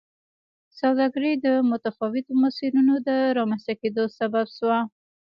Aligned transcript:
سوداګري 0.79 1.33
د 1.45 1.47
متفاوتو 1.69 2.31
مسیرونو 2.43 2.93
د 3.07 3.09
رامنځته 3.37 3.73
کېدو 3.81 4.03
سبب 4.17 4.45
شوه. 4.57 4.79